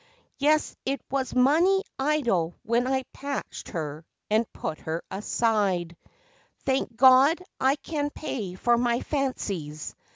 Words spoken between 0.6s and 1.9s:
it was money